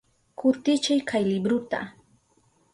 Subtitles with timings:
[0.39, 1.79] Kutichiy kay libruta.